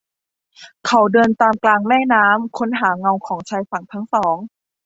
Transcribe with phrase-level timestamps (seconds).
[0.85, 4.37] เขาเดินตามกลางแม่น้ำ ค้นหาเงาของชายฝั่งทั้งสอง